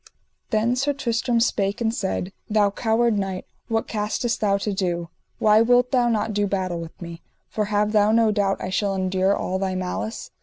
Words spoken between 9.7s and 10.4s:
malice.